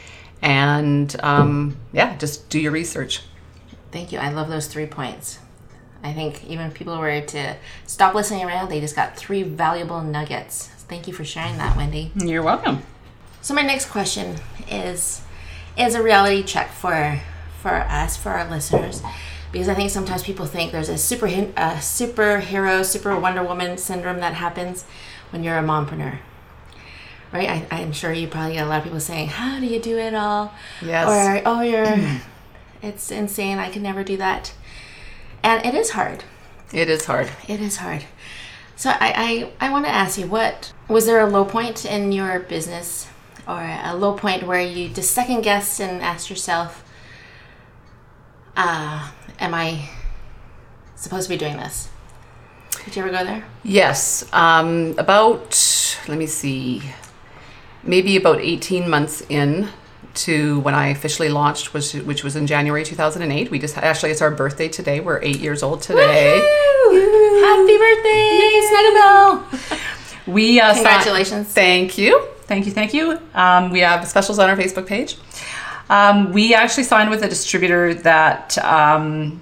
and 0.42 1.16
um, 1.22 1.78
yeah, 1.94 2.18
just 2.18 2.50
do 2.50 2.60
your 2.60 2.72
research. 2.72 3.22
Thank 3.92 4.12
you. 4.12 4.20
I 4.20 4.30
love 4.30 4.50
those 4.50 4.68
three 4.68 4.88
points. 4.88 5.40
I 6.06 6.14
think 6.14 6.46
even 6.46 6.68
if 6.68 6.76
people 6.76 6.98
were 7.00 7.20
to 7.20 7.56
stop 7.88 8.14
listening 8.14 8.46
around, 8.46 8.70
they 8.70 8.80
just 8.80 8.96
got 8.96 9.18
three 9.18 9.42
valuable 9.42 10.02
nuggets. 10.02 10.68
Thank 10.88 11.08
you 11.08 11.14
for 11.14 11.26
sharing 11.26 11.58
that, 11.58 11.76
Wendy. 11.76 12.12
You're 12.16 12.44
welcome. 12.44 12.84
So 13.42 13.56
my 13.56 13.64
next 13.64 13.90
question 13.90 14.36
is 14.70 15.22
is 15.78 15.96
a 15.96 16.02
reality 16.04 16.44
check 16.44 16.72
for 16.72 17.20
for 17.60 17.74
us, 17.74 18.16
for 18.16 18.30
our 18.30 18.48
listeners, 18.50 19.02
because 19.52 19.68
I 19.68 19.74
think 19.74 19.90
sometimes 19.90 20.22
people 20.22 20.46
think 20.46 20.72
there's 20.72 20.90
a 20.90 20.98
super 20.98 21.26
a 21.26 21.80
superhero, 21.80 22.86
super 22.86 23.20
Wonder 23.20 23.44
Woman 23.44 23.78
syndrome 23.80 24.20
that 24.20 24.36
happens 24.36 24.86
when 25.32 25.44
you're 25.44 25.58
a 25.58 25.64
mompreneur. 25.64 26.20
Right? 27.34 27.50
I, 27.50 27.68
I'm 27.72 27.92
sure 27.92 28.14
you 28.14 28.28
probably 28.28 28.54
get 28.54 28.66
a 28.66 28.70
lot 28.70 28.78
of 28.78 28.84
people 28.84 29.00
saying, 29.00 29.30
"How 29.30 29.60
do 29.60 29.66
you 29.66 29.80
do 29.80 29.98
it 29.98 30.14
all?" 30.14 30.54
Yes. 30.84 31.08
Or, 31.08 31.42
"Oh, 31.46 31.62
you're, 31.62 32.20
it's 32.84 33.10
insane. 33.10 33.58
I 33.58 33.72
could 33.72 33.82
never 33.82 34.04
do 34.04 34.18
that." 34.18 34.54
And 35.46 35.64
it 35.64 35.76
is 35.76 35.92
hard. 35.92 36.24
It 36.74 36.90
is 36.90 37.06
hard. 37.06 37.30
It 37.48 37.62
is 37.62 37.78
hard. 37.78 38.04
So 38.76 38.90
I, 38.90 39.52
I, 39.60 39.68
I 39.68 39.72
want 39.72 39.86
to 39.86 39.92
ask 39.92 40.18
you, 40.18 40.28
what 40.28 40.74
was 40.90 41.06
there 41.06 41.20
a 41.20 41.30
low 41.30 41.46
point 41.46 41.86
in 41.86 42.12
your 42.12 42.40
business, 42.40 43.08
or 43.48 43.62
a 43.62 43.96
low 43.96 44.14
point 44.18 44.44
where 44.44 44.60
you 44.60 44.90
just 44.90 45.12
second 45.12 45.42
guessed 45.42 45.80
and 45.80 46.02
asked 46.02 46.30
yourself, 46.32 46.84
uh, 48.58 49.12
"Am 49.40 49.54
I 49.54 49.88
supposed 50.96 51.30
to 51.30 51.34
be 51.36 51.38
doing 51.38 51.58
this?" 51.58 51.90
Did 52.84 52.96
you 52.96 53.04
ever 53.04 53.12
go 53.12 53.24
there? 53.24 53.46
Yes. 53.64 54.26
Um, 54.34 54.96
about 54.98 55.56
let 56.08 56.18
me 56.18 56.26
see, 56.26 56.82
maybe 57.84 58.18
about 58.18 58.40
eighteen 58.42 58.90
months 58.90 59.22
in 59.30 59.70
to 60.16 60.60
when 60.62 60.74
I 60.74 60.88
officially 60.90 61.30
launched, 61.30 61.74
which 61.74 61.94
which 61.94 62.24
was 62.24 62.36
in 62.36 62.48
January 62.48 62.84
2008. 62.84 63.52
We 63.52 63.60
just 63.60 63.78
actually 63.78 64.12
it's 64.12 64.22
our 64.22 64.32
birthday 64.32 64.68
today. 64.68 65.00
We're 65.00 65.22
eight 65.22 65.40
years 65.40 65.64
old 65.64 65.82
today. 65.82 66.40
Woo-hoo! 66.40 67.42
Happy 67.44 67.78
birthday, 67.78 68.62
Snugabell! 68.72 70.34
We 70.34 70.60
uh, 70.60 70.74
congratulations. 70.74 71.48
thank 71.54 71.98
you, 71.98 72.28
thank 72.44 72.66
you, 72.66 72.72
thank 72.72 72.94
you. 72.94 73.20
Um, 73.34 73.70
we 73.70 73.82
have 73.82 74.08
specials 74.08 74.40
on 74.40 74.50
our 74.50 74.56
Facebook 74.56 74.88
page. 74.88 75.18
Um, 75.90 76.32
we 76.34 76.56
actually 76.56 76.84
signed 76.84 77.12
with 77.12 77.22
a 77.22 77.30
distributor 77.30 77.94
that 77.94 78.58
um, 78.58 79.42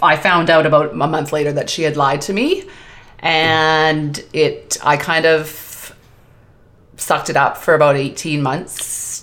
I 0.00 0.16
found 0.16 0.48
out 0.48 0.64
about 0.64 0.92
a 0.92 0.94
month 0.94 1.32
later 1.32 1.52
that 1.52 1.68
she 1.68 1.82
had 1.82 1.96
lied 1.96 2.20
to 2.22 2.32
me, 2.32 2.68
and 3.18 4.22
it 4.32 4.78
I 4.82 4.96
kind 4.96 5.26
of 5.26 5.96
sucked 6.96 7.30
it 7.30 7.36
up 7.36 7.56
for 7.56 7.74
about 7.74 7.96
18 7.96 8.42
months 8.42 9.21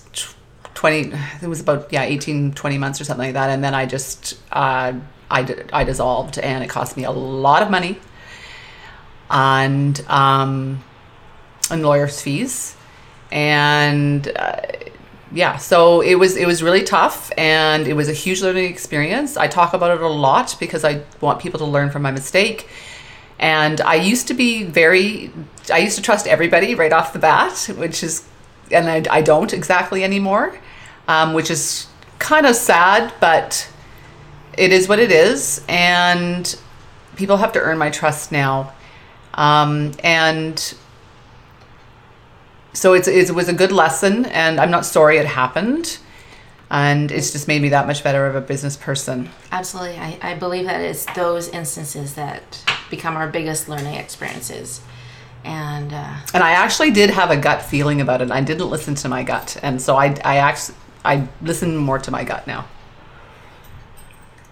20 0.80 1.12
it 1.42 1.48
was 1.48 1.60
about 1.60 1.92
yeah 1.92 2.04
18 2.04 2.54
20 2.54 2.78
months 2.78 3.02
or 3.02 3.04
something 3.04 3.28
like 3.28 3.34
that 3.34 3.50
and 3.50 3.62
then 3.62 3.76
i 3.76 3.86
just 3.86 4.40
uh, 4.52 4.94
I, 5.32 5.66
I 5.72 5.84
dissolved, 5.84 6.40
and 6.40 6.64
it 6.64 6.70
cost 6.70 6.98
me 6.98 7.04
a 7.04 7.12
lot 7.12 7.62
of 7.62 7.70
money 7.70 8.00
and 9.30 10.00
um, 10.08 10.84
and 11.70 11.84
lawyers' 11.84 12.22
fees, 12.22 12.76
and 13.32 14.28
uh, 14.36 14.62
yeah, 15.32 15.58
so 15.58 16.02
it 16.02 16.16
was 16.16 16.36
it 16.36 16.48
was 16.48 16.64
really 16.64 16.84
tough, 16.84 17.32
and 17.38 17.88
it 17.88 17.94
was 17.94 18.10
a 18.10 18.14
huge 18.14 18.42
learning 18.42 18.66
experience. 18.66 19.38
I 19.38 19.48
talk 19.48 19.74
about 19.74 19.96
it 19.96 20.02
a 20.02 20.08
lot 20.08 20.56
because 20.60 20.84
I 20.84 21.04
want 21.22 21.40
people 21.40 21.60
to 21.60 21.66
learn 21.66 21.92
from 21.92 22.02
my 22.02 22.12
mistake. 22.12 22.68
And 23.42 23.80
I 23.80 23.96
used 23.96 24.28
to 24.28 24.34
be 24.34 24.64
very, 24.64 25.32
I 25.72 25.78
used 25.78 25.96
to 25.96 26.02
trust 26.02 26.28
everybody 26.28 26.76
right 26.76 26.92
off 26.92 27.14
the 27.14 27.20
bat, 27.20 27.70
which 27.78 28.04
is, 28.04 28.28
and 28.70 28.90
I, 28.90 29.06
I 29.10 29.22
don't 29.22 29.54
exactly 29.54 30.04
anymore, 30.04 30.60
um, 31.10 31.34
which 31.34 31.50
is 31.50 31.88
kind 32.20 32.46
of 32.46 32.56
sad, 32.56 33.12
but 33.20 33.68
it 34.58 34.72
is 34.72 34.88
what 34.88 35.00
it 35.00 35.12
is. 35.12 35.66
And 35.68 36.56
people 37.16 37.38
have 37.38 37.52
to 37.54 37.60
earn 37.60 37.78
my 37.78 37.90
trust 37.90 38.32
now. 38.32 38.72
Um, 39.34 39.94
and 40.04 40.58
so 42.74 42.94
it's, 42.94 43.08
it 43.08 43.34
was 43.34 43.50
a 43.50 43.54
good 43.54 43.72
lesson, 43.72 44.28
and 44.28 44.60
I'm 44.60 44.70
not 44.70 44.86
sorry 44.86 45.18
it 45.18 45.26
happened. 45.26 45.98
And 46.72 47.12
it's 47.12 47.32
just 47.32 47.48
made 47.48 47.64
me 47.64 47.70
that 47.70 47.88
much 47.88 48.04
better 48.04 48.28
of 48.28 48.36
a 48.36 48.42
business 48.42 48.78
person. 48.78 49.30
Absolutely. 49.52 49.98
I, 49.98 50.20
I 50.22 50.36
believe 50.36 50.66
that 50.66 50.82
it's 50.82 51.06
those 51.16 51.50
instances 51.50 52.14
that 52.14 52.64
become 52.92 53.18
our 53.18 53.28
biggest 53.28 53.68
learning 53.68 53.96
experiences. 53.96 54.82
And 55.44 55.92
uh, 55.92 56.18
And 56.34 56.44
I 56.44 56.52
actually 56.52 56.92
did 56.92 57.10
have 57.10 57.32
a 57.32 57.38
gut 57.38 57.64
feeling 57.64 58.02
about 58.02 58.22
it. 58.22 58.30
I 58.30 58.42
didn't 58.42 58.70
listen 58.70 58.94
to 58.96 59.10
my 59.10 59.24
gut, 59.24 59.58
and 59.64 59.82
so 59.82 59.96
I 59.96 60.08
I 60.24 60.38
actually 60.38 60.76
I 61.04 61.28
listen 61.42 61.78
more 61.78 62.00
to 62.00 62.12
my 62.12 62.24
gut 62.24 62.46
now. 62.48 62.66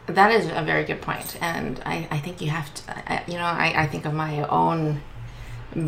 that 0.07 0.31
is 0.31 0.45
a 0.45 0.63
very 0.63 0.85
good 0.85 1.01
point. 1.01 1.37
And 1.41 1.81
I, 1.85 2.07
I 2.09 2.19
think 2.19 2.41
you 2.41 2.49
have 2.49 2.73
to, 2.73 3.11
I, 3.11 3.23
you 3.27 3.33
know, 3.33 3.43
I, 3.43 3.83
I 3.83 3.87
think 3.87 4.05
of 4.05 4.13
my 4.13 4.47
own 4.47 5.01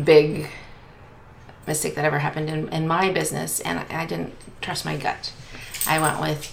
big 0.04 0.48
mistake 1.66 1.94
that 1.94 2.04
ever 2.04 2.18
happened 2.18 2.50
in, 2.50 2.68
in 2.68 2.86
my 2.86 3.10
business, 3.10 3.60
and 3.60 3.78
I, 3.78 4.02
I 4.02 4.06
didn't 4.06 4.34
trust 4.60 4.84
my 4.84 4.96
gut. 4.96 5.32
I 5.86 5.98
went 5.98 6.20
with 6.20 6.44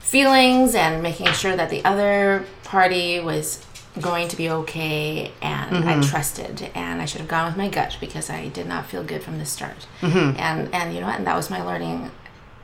feelings 0.00 0.74
and 0.74 1.02
making 1.02 1.28
sure 1.32 1.56
that 1.56 1.70
the 1.70 1.84
other 1.84 2.44
party 2.64 3.20
was 3.20 3.64
going 4.00 4.26
to 4.28 4.36
be 4.36 4.50
okay 4.50 5.30
and 5.40 5.76
I 5.76 5.92
mm-hmm. 5.92 6.00
trusted 6.02 6.70
and 6.74 7.00
I 7.00 7.04
should 7.04 7.20
have 7.20 7.28
gone 7.28 7.46
with 7.46 7.56
my 7.56 7.68
gut 7.68 7.96
because 8.00 8.28
I 8.28 8.48
did 8.48 8.66
not 8.66 8.86
feel 8.86 9.04
good 9.04 9.22
from 9.22 9.38
the 9.38 9.46
start. 9.46 9.86
Mm-hmm. 10.00 10.38
And 10.38 10.74
and 10.74 10.94
you 10.94 11.00
know 11.00 11.06
what? 11.06 11.16
And 11.16 11.26
that 11.26 11.36
was 11.36 11.48
my 11.48 11.62
learning. 11.62 12.10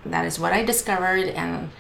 That 0.05 0.25
is 0.25 0.39
what 0.39 0.53
I 0.53 0.65
discovered 0.65 1.29
and 1.29 1.71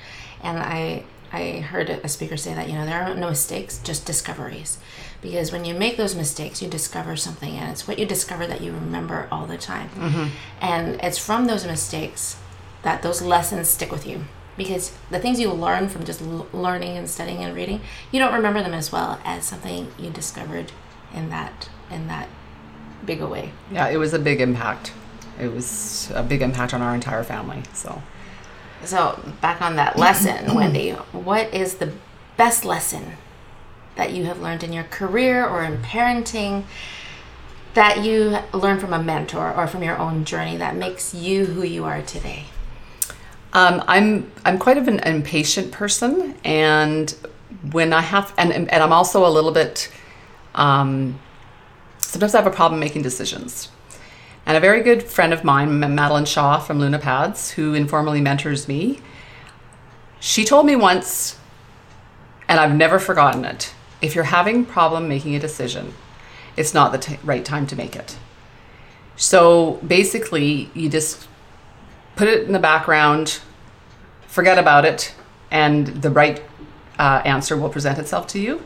and 0.42 0.58
I 0.58 1.04
I 1.32 1.60
heard 1.60 1.88
a 1.90 2.08
speaker 2.08 2.36
say 2.36 2.54
that 2.54 2.68
you 2.68 2.74
know 2.74 2.84
there 2.84 3.02
are 3.02 3.14
no 3.14 3.28
mistakes, 3.28 3.78
just 3.78 4.04
discoveries. 4.04 4.78
Because 5.22 5.52
when 5.52 5.64
you 5.64 5.74
make 5.74 5.96
those 5.96 6.14
mistakes, 6.16 6.62
you 6.62 6.68
discover 6.68 7.14
something, 7.14 7.56
and 7.56 7.70
it's 7.70 7.86
what 7.86 7.98
you 7.98 8.06
discover 8.06 8.46
that 8.46 8.62
you 8.62 8.72
remember 8.72 9.28
all 9.30 9.46
the 9.46 9.58
time. 9.58 9.90
Mm-hmm. 9.90 10.28
And 10.60 11.00
it's 11.02 11.18
from 11.18 11.46
those 11.46 11.66
mistakes 11.66 12.36
that 12.82 13.02
those 13.02 13.20
lessons 13.22 13.68
stick 13.68 13.92
with 13.92 14.06
you 14.06 14.24
because 14.56 14.92
the 15.10 15.18
things 15.18 15.38
you 15.38 15.52
learn 15.52 15.88
from 15.88 16.04
just 16.04 16.20
l- 16.22 16.46
learning 16.52 16.96
and 16.96 17.08
studying 17.08 17.38
and 17.44 17.54
reading 17.54 17.80
you 18.10 18.18
don't 18.18 18.32
remember 18.32 18.62
them 18.62 18.74
as 18.74 18.90
well 18.90 19.20
as 19.24 19.44
something 19.44 19.90
you 19.98 20.10
discovered 20.10 20.72
in 21.14 21.28
that 21.30 21.68
in 21.90 22.08
that 22.08 22.28
big 23.04 23.20
a 23.20 23.26
way 23.26 23.52
Yeah, 23.70 23.88
it 23.88 23.96
was 23.96 24.12
a 24.12 24.18
big 24.18 24.40
impact. 24.40 24.92
It 25.40 25.52
was 25.52 26.10
a 26.14 26.22
big 26.22 26.42
impact 26.42 26.74
on 26.74 26.82
our 26.82 26.94
entire 26.94 27.24
family. 27.24 27.62
So 27.72 28.02
so 28.84 29.20
back 29.40 29.60
on 29.60 29.76
that 29.76 29.98
lesson 29.98 30.54
wendy 30.54 30.92
what 31.12 31.52
is 31.52 31.74
the 31.74 31.92
best 32.36 32.64
lesson 32.64 33.12
that 33.96 34.12
you 34.12 34.24
have 34.24 34.40
learned 34.40 34.62
in 34.64 34.72
your 34.72 34.84
career 34.84 35.46
or 35.46 35.62
in 35.62 35.76
parenting 35.82 36.64
that 37.74 38.02
you 38.02 38.38
learned 38.54 38.80
from 38.80 38.92
a 38.94 39.02
mentor 39.02 39.52
or 39.54 39.66
from 39.66 39.82
your 39.82 39.98
own 39.98 40.24
journey 40.24 40.56
that 40.56 40.74
makes 40.76 41.12
you 41.14 41.44
who 41.44 41.62
you 41.62 41.84
are 41.84 42.00
today 42.02 42.44
Um, 43.52 43.82
I'm 43.86 44.30
I'm 44.44 44.58
quite 44.58 44.78
of 44.78 44.86
an 44.88 45.00
impatient 45.00 45.72
person, 45.72 46.36
and 46.44 47.14
when 47.72 47.92
I 47.92 48.00
have 48.00 48.32
and 48.38 48.52
and 48.52 48.82
I'm 48.82 48.92
also 48.92 49.26
a 49.26 49.32
little 49.36 49.52
bit. 49.52 49.90
Um, 50.54 51.18
sometimes 51.98 52.34
I 52.34 52.38
have 52.38 52.46
a 52.46 52.54
problem 52.54 52.80
making 52.80 53.02
decisions. 53.02 53.68
And 54.50 54.56
a 54.56 54.60
very 54.60 54.82
good 54.82 55.04
friend 55.04 55.32
of 55.32 55.44
mine, 55.44 55.78
Madeline 55.78 56.24
Shaw 56.24 56.58
from 56.58 56.80
Lunapads, 56.80 57.52
who 57.52 57.72
informally 57.72 58.20
mentors 58.20 58.66
me, 58.66 58.98
she 60.18 60.44
told 60.44 60.66
me 60.66 60.74
once, 60.74 61.38
and 62.48 62.58
I've 62.58 62.74
never 62.74 62.98
forgotten 62.98 63.44
it. 63.44 63.72
If 64.02 64.16
you're 64.16 64.24
having 64.24 64.64
problem 64.64 65.08
making 65.08 65.36
a 65.36 65.38
decision, 65.38 65.94
it's 66.56 66.74
not 66.74 66.90
the 66.90 66.98
t- 66.98 67.18
right 67.22 67.44
time 67.44 67.64
to 67.68 67.76
make 67.76 67.94
it. 67.94 68.18
So 69.14 69.74
basically, 69.86 70.68
you 70.74 70.88
just 70.88 71.28
put 72.16 72.26
it 72.26 72.44
in 72.44 72.52
the 72.52 72.58
background, 72.58 73.38
forget 74.26 74.58
about 74.58 74.84
it, 74.84 75.14
and 75.52 75.86
the 75.86 76.10
right 76.10 76.42
uh, 76.98 77.22
answer 77.24 77.56
will 77.56 77.70
present 77.70 78.00
itself 78.00 78.26
to 78.26 78.40
you. 78.40 78.64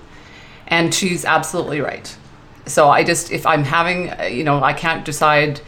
And 0.66 0.94
she's 0.94 1.26
absolutely 1.26 1.82
right. 1.82 2.16
So 2.66 2.88
I 2.88 3.04
just, 3.04 3.30
if 3.30 3.47
I'm 3.47 3.64
having, 3.64 4.11
uh, 4.11 4.25
you 4.25 4.44
know, 4.44 4.62
I 4.62 4.73
can't 4.73 5.04
decide, 5.04 5.61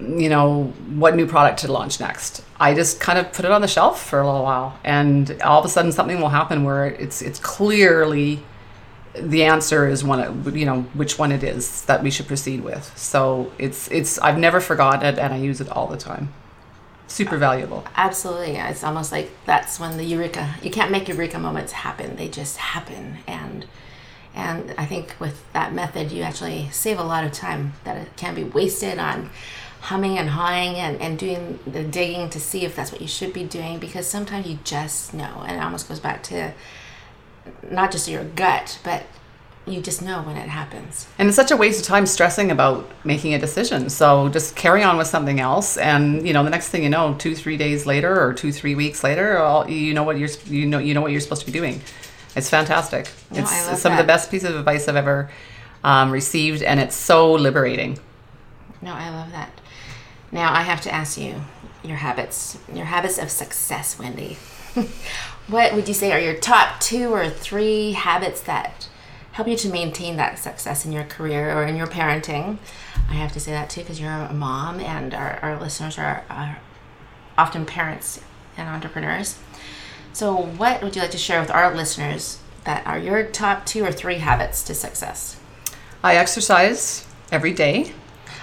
you 0.00 0.28
know, 0.28 0.72
what 0.94 1.16
new 1.16 1.26
product 1.26 1.60
to 1.60 1.72
launch 1.72 2.00
next. 2.00 2.44
I 2.58 2.74
just 2.74 3.00
kind 3.00 3.18
of 3.18 3.32
put 3.32 3.44
it 3.44 3.50
on 3.50 3.60
the 3.60 3.68
shelf 3.68 4.04
for 4.04 4.20
a 4.20 4.26
little 4.26 4.42
while, 4.42 4.78
and 4.84 5.40
all 5.42 5.58
of 5.60 5.64
a 5.64 5.68
sudden 5.68 5.92
something 5.92 6.20
will 6.20 6.28
happen 6.28 6.64
where 6.64 6.86
it's 6.86 7.20
it's 7.20 7.38
clearly 7.40 8.42
the 9.14 9.44
answer 9.44 9.86
is 9.88 10.02
one 10.02 10.20
of 10.20 10.56
you 10.56 10.66
know 10.66 10.82
which 10.94 11.18
one 11.18 11.30
it 11.30 11.44
is 11.44 11.82
that 11.82 12.02
we 12.02 12.10
should 12.10 12.26
proceed 12.26 12.62
with. 12.62 12.96
So 12.96 13.52
it's 13.58 13.90
it's 13.90 14.18
I've 14.18 14.38
never 14.38 14.60
forgotten 14.60 15.04
it, 15.06 15.18
and 15.18 15.32
I 15.32 15.38
use 15.38 15.60
it 15.60 15.68
all 15.68 15.86
the 15.86 15.96
time. 15.96 16.32
Super 17.06 17.36
valuable. 17.36 17.84
Absolutely. 17.96 18.56
It's 18.56 18.82
almost 18.82 19.12
like 19.12 19.30
that's 19.46 19.78
when 19.78 19.96
the 19.96 20.04
eureka. 20.04 20.54
You 20.62 20.70
can't 20.70 20.90
make 20.90 21.08
eureka 21.08 21.38
moments 21.38 21.72
happen. 21.72 22.16
They 22.16 22.28
just 22.28 22.56
happen 22.56 23.18
and 23.26 23.66
and 24.34 24.74
I 24.76 24.86
think 24.86 25.14
with 25.18 25.50
that 25.52 25.72
method 25.72 26.10
you 26.12 26.22
actually 26.22 26.68
save 26.70 26.98
a 26.98 27.04
lot 27.04 27.24
of 27.24 27.32
time 27.32 27.74
that 27.84 28.16
can 28.16 28.34
be 28.34 28.44
wasted 28.44 28.98
on 28.98 29.30
humming 29.80 30.18
and 30.18 30.30
hawing 30.30 30.76
and, 30.76 31.00
and 31.00 31.18
doing 31.18 31.58
the 31.66 31.84
digging 31.84 32.30
to 32.30 32.40
see 32.40 32.64
if 32.64 32.74
that's 32.74 32.90
what 32.90 33.00
you 33.00 33.08
should 33.08 33.32
be 33.32 33.44
doing 33.44 33.78
because 33.78 34.06
sometimes 34.06 34.46
you 34.46 34.58
just 34.64 35.12
know 35.12 35.44
and 35.46 35.56
it 35.58 35.62
almost 35.62 35.88
goes 35.88 36.00
back 36.00 36.22
to 36.22 36.52
not 37.70 37.92
just 37.92 38.08
your 38.08 38.24
gut 38.24 38.78
but 38.82 39.04
you 39.66 39.80
just 39.80 40.02
know 40.02 40.22
when 40.22 40.36
it 40.36 40.48
happens. 40.48 41.06
And 41.18 41.28
it's 41.28 41.36
such 41.36 41.50
a 41.50 41.56
waste 41.56 41.80
of 41.80 41.86
time 41.86 42.06
stressing 42.06 42.50
about 42.50 42.88
making 43.04 43.34
a 43.34 43.38
decision. 43.38 43.88
So 43.88 44.28
just 44.28 44.56
carry 44.56 44.82
on 44.82 44.96
with 44.96 45.06
something 45.06 45.40
else, 45.40 45.76
and 45.78 46.26
you 46.26 46.32
know 46.32 46.44
the 46.44 46.50
next 46.50 46.68
thing 46.68 46.82
you 46.82 46.90
know, 46.90 47.14
two 47.18 47.34
three 47.34 47.56
days 47.56 47.86
later 47.86 48.20
or 48.20 48.34
two 48.34 48.52
three 48.52 48.74
weeks 48.74 49.02
later, 49.02 49.38
all, 49.38 49.68
you 49.68 49.94
know 49.94 50.02
what 50.02 50.18
you're 50.18 50.28
you 50.46 50.66
know 50.66 50.78
you 50.78 50.92
know 50.92 51.00
what 51.00 51.12
you're 51.12 51.20
supposed 51.20 51.40
to 51.40 51.46
be 51.46 51.58
doing. 51.58 51.80
It's 52.36 52.50
fantastic. 52.50 53.08
No, 53.30 53.40
it's 53.40 53.52
I 53.52 53.66
love 53.70 53.78
some 53.78 53.92
of 53.92 53.98
the 53.98 54.04
best 54.04 54.30
pieces 54.30 54.50
of 54.50 54.56
advice 54.56 54.88
I've 54.88 54.96
ever 54.96 55.30
um, 55.82 56.10
received, 56.10 56.62
and 56.62 56.80
it's 56.80 56.96
so 56.96 57.32
liberating. 57.32 57.98
No, 58.82 58.92
I 58.92 59.10
love 59.10 59.30
that. 59.32 59.50
Now 60.32 60.52
I 60.52 60.62
have 60.62 60.80
to 60.82 60.92
ask 60.92 61.16
you 61.16 61.42
your 61.84 61.96
habits, 61.96 62.58
your 62.72 62.86
habits 62.86 63.18
of 63.18 63.30
success, 63.30 63.98
Wendy. 63.98 64.36
what 65.46 65.74
would 65.74 65.86
you 65.86 65.94
say 65.94 66.10
are 66.12 66.18
your 66.18 66.34
top 66.34 66.80
two 66.80 67.12
or 67.12 67.30
three 67.30 67.92
habits 67.92 68.40
that 68.42 68.88
help 69.32 69.46
you 69.46 69.56
to 69.56 69.68
maintain 69.68 70.16
that 70.16 70.38
success 70.38 70.84
in 70.84 70.92
your 70.92 71.04
career 71.04 71.56
or 71.56 71.64
in 71.64 71.76
your 71.76 71.86
parenting? 71.86 72.58
I 73.08 73.14
have 73.14 73.32
to 73.32 73.40
say 73.40 73.52
that 73.52 73.70
too 73.70 73.82
because 73.82 74.00
you're 74.00 74.10
a 74.10 74.32
mom 74.32 74.80
and 74.80 75.14
our, 75.14 75.38
our 75.42 75.60
listeners 75.60 75.98
are, 75.98 76.24
are 76.30 76.58
often 77.36 77.66
parents 77.66 78.20
and 78.56 78.68
entrepreneurs. 78.68 79.38
So, 80.14 80.36
what 80.36 80.80
would 80.80 80.94
you 80.94 81.02
like 81.02 81.10
to 81.10 81.18
share 81.18 81.40
with 81.40 81.50
our 81.50 81.74
listeners 81.74 82.38
that 82.62 82.86
are 82.86 82.96
your 82.96 83.24
top 83.24 83.66
two 83.66 83.84
or 83.84 83.90
three 83.90 84.18
habits 84.18 84.62
to 84.62 84.72
success? 84.72 85.40
I 86.04 86.14
exercise 86.14 87.04
every 87.32 87.52
day. 87.52 87.92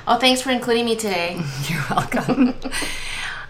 Oh, 0.06 0.18
thanks 0.18 0.42
for 0.42 0.50
including 0.50 0.84
me 0.84 0.98
today. 0.98 1.42
You're 1.70 1.82
welcome. 1.90 2.56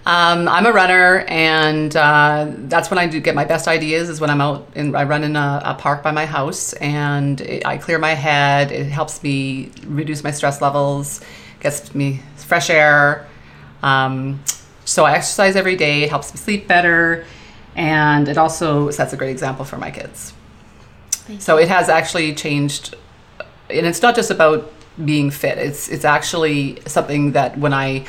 um, 0.05 0.47
I'm 0.47 0.67
a 0.67 0.71
runner, 0.71 1.25
and 1.29 1.95
uh, 1.95 2.51
that's 2.55 2.91
when 2.91 2.99
I 2.99 3.07
do 3.07 3.19
get 3.19 3.33
my 3.33 3.43
best 3.43 3.67
ideas. 3.67 4.07
Is 4.07 4.21
when 4.21 4.29
I'm 4.29 4.39
out 4.39 4.67
and 4.75 4.95
I 4.95 5.03
run 5.05 5.23
in 5.23 5.35
a, 5.35 5.61
a 5.65 5.73
park 5.73 6.03
by 6.03 6.11
my 6.11 6.27
house, 6.27 6.73
and 6.73 7.41
it, 7.41 7.65
I 7.65 7.79
clear 7.79 7.97
my 7.97 8.13
head. 8.13 8.71
It 8.71 8.85
helps 8.85 9.23
me 9.23 9.71
reduce 9.87 10.23
my 10.23 10.29
stress 10.29 10.61
levels, 10.61 11.21
gets 11.59 11.95
me 11.95 12.21
fresh 12.35 12.69
air. 12.69 13.27
Um, 13.81 14.43
so 14.85 15.05
I 15.05 15.13
exercise 15.13 15.55
every 15.55 15.75
day. 15.75 16.03
It 16.03 16.11
helps 16.11 16.31
me 16.31 16.37
sleep 16.37 16.67
better, 16.67 17.25
and 17.75 18.27
it 18.27 18.37
also 18.37 18.89
sets 18.91 19.13
a 19.13 19.17
great 19.17 19.31
example 19.31 19.65
for 19.65 19.77
my 19.77 19.91
kids. 19.91 20.33
Thank 21.11 21.41
So 21.41 21.57
it 21.57 21.67
has 21.67 21.89
actually 21.89 22.33
changed, 22.35 22.95
and 23.69 23.85
it's 23.85 24.01
not 24.01 24.15
just 24.15 24.31
about 24.31 24.71
being 25.03 25.31
fit. 25.31 25.57
It's 25.57 25.89
it's 25.89 26.05
actually 26.05 26.81
something 26.85 27.31
that 27.33 27.57
when 27.57 27.73
I 27.73 28.05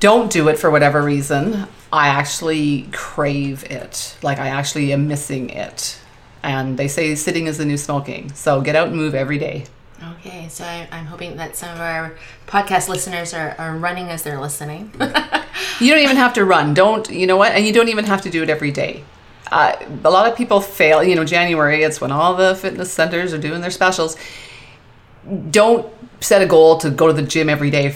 don't 0.00 0.30
do 0.30 0.48
it 0.48 0.58
for 0.58 0.70
whatever 0.70 1.02
reason, 1.02 1.66
I 1.92 2.08
actually 2.08 2.88
crave 2.92 3.64
it. 3.64 4.16
Like 4.22 4.38
I 4.38 4.48
actually 4.48 4.92
am 4.92 5.08
missing 5.08 5.50
it. 5.50 5.98
And 6.42 6.78
they 6.78 6.88
say 6.88 7.14
sitting 7.14 7.46
is 7.46 7.58
the 7.58 7.64
new 7.64 7.76
smoking. 7.76 8.32
So 8.32 8.60
get 8.60 8.76
out 8.76 8.88
and 8.88 8.96
move 8.96 9.14
every 9.14 9.38
day. 9.38 9.66
Okay, 10.12 10.46
so 10.48 10.64
I, 10.64 10.86
I'm 10.92 11.06
hoping 11.06 11.36
that 11.38 11.56
some 11.56 11.70
of 11.70 11.80
our 11.80 12.16
podcast 12.46 12.88
listeners 12.88 13.34
are, 13.34 13.56
are 13.58 13.76
running 13.76 14.10
as 14.10 14.22
they're 14.22 14.40
listening. 14.40 14.92
You 15.80 15.92
don't 15.94 16.02
even 16.02 16.16
have 16.16 16.34
to 16.34 16.44
run. 16.44 16.74
Don't, 16.74 17.08
you 17.10 17.26
know 17.26 17.36
what? 17.36 17.52
And 17.52 17.64
you 17.66 17.72
don't 17.72 17.88
even 17.88 18.04
have 18.04 18.22
to 18.22 18.30
do 18.30 18.42
it 18.42 18.50
every 18.50 18.70
day. 18.70 19.04
Uh, 19.50 19.76
a 20.04 20.10
lot 20.10 20.30
of 20.30 20.36
people 20.36 20.60
fail. 20.60 21.02
You 21.02 21.14
know, 21.16 21.24
January, 21.24 21.82
it's 21.82 22.00
when 22.00 22.12
all 22.12 22.34
the 22.34 22.54
fitness 22.54 22.92
centers 22.92 23.32
are 23.32 23.38
doing 23.38 23.60
their 23.60 23.70
specials. 23.70 24.16
Don't 25.50 25.90
set 26.20 26.42
a 26.42 26.46
goal 26.46 26.78
to 26.78 26.90
go 26.90 27.06
to 27.06 27.12
the 27.12 27.22
gym 27.22 27.48
every 27.48 27.70
day, 27.70 27.94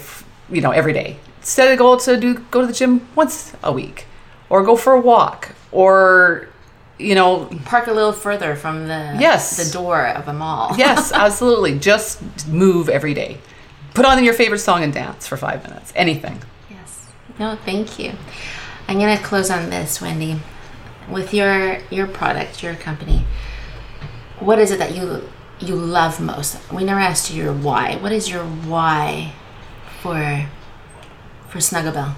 you 0.50 0.60
know, 0.60 0.70
every 0.70 0.92
day. 0.92 1.16
Set 1.40 1.72
a 1.72 1.76
goal 1.76 1.96
to 1.98 2.16
do 2.18 2.34
go 2.50 2.60
to 2.60 2.66
the 2.66 2.72
gym 2.72 3.06
once 3.16 3.52
a 3.64 3.72
week 3.72 4.06
or 4.48 4.62
go 4.62 4.76
for 4.76 4.92
a 4.92 5.00
walk 5.00 5.54
or 5.72 6.48
you 6.98 7.14
know, 7.16 7.46
Park 7.64 7.88
a 7.88 7.92
little 7.92 8.12
further 8.12 8.54
from 8.54 8.86
the 8.86 9.16
Yes. 9.18 9.56
the 9.56 9.72
door 9.72 10.06
of 10.06 10.28
a 10.28 10.32
mall. 10.32 10.74
yes, 10.78 11.10
absolutely. 11.10 11.78
Just 11.78 12.46
move 12.46 12.88
every 12.88 13.12
day. 13.12 13.38
Put 13.94 14.04
on 14.04 14.22
your 14.22 14.34
favorite 14.34 14.60
song 14.60 14.84
and 14.84 14.92
dance 14.92 15.26
for 15.26 15.36
5 15.36 15.64
minutes. 15.68 15.92
Anything. 15.96 16.40
No, 17.38 17.56
thank 17.64 17.98
you. 17.98 18.12
I'm 18.88 18.98
gonna 18.98 19.18
close 19.18 19.50
on 19.50 19.70
this, 19.70 20.00
Wendy. 20.00 20.40
With 21.10 21.34
your 21.34 21.78
your 21.90 22.06
product, 22.06 22.62
your 22.62 22.74
company, 22.74 23.24
what 24.38 24.58
is 24.58 24.70
it 24.70 24.78
that 24.78 24.94
you 24.94 25.28
you 25.60 25.74
love 25.74 26.20
most? 26.20 26.58
We 26.72 26.84
never 26.84 27.00
asked 27.00 27.32
you 27.32 27.42
your 27.42 27.52
why. 27.52 27.96
What 27.96 28.12
is 28.12 28.28
your 28.30 28.44
why 28.44 29.32
for 30.00 30.46
for 31.48 31.58
Snugabell? 31.58 32.14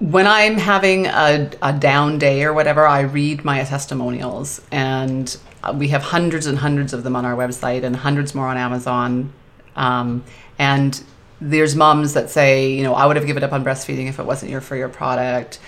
when 0.00 0.26
I'm 0.26 0.56
having 0.58 1.06
a, 1.06 1.50
a 1.60 1.72
down 1.72 2.18
day 2.18 2.44
or 2.44 2.54
whatever, 2.54 2.86
I 2.86 3.00
read 3.00 3.44
my 3.44 3.64
testimonials, 3.64 4.60
and 4.70 5.36
we 5.74 5.88
have 5.88 6.02
hundreds 6.02 6.46
and 6.46 6.58
hundreds 6.58 6.92
of 6.92 7.02
them 7.02 7.16
on 7.16 7.24
our 7.24 7.34
website, 7.34 7.82
and 7.82 7.96
hundreds 7.96 8.34
more 8.34 8.46
on 8.46 8.56
Amazon. 8.56 9.32
Um, 9.74 10.24
and 10.58 11.02
there's 11.40 11.76
moms 11.76 12.14
that 12.14 12.30
say, 12.30 12.70
you 12.72 12.82
know, 12.82 12.94
I 12.94 13.06
would 13.06 13.16
have 13.16 13.26
given 13.26 13.44
up 13.44 13.52
on 13.52 13.64
breastfeeding 13.64 14.08
if 14.08 14.18
it 14.18 14.26
wasn't 14.26 14.50
your 14.50 14.60
for 14.60 14.76
your 14.76 14.88
product. 14.88 15.60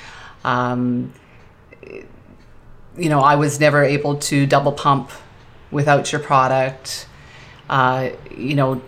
Um, 0.44 1.12
you 2.96 3.08
know, 3.08 3.20
I 3.20 3.36
was 3.36 3.60
never 3.60 3.84
able 3.84 4.16
to 4.16 4.46
double 4.46 4.72
pump 4.72 5.10
without 5.70 6.12
your 6.12 6.20
product. 6.20 7.06
Uh, 7.68 8.10
you 8.36 8.54
know, 8.54 8.82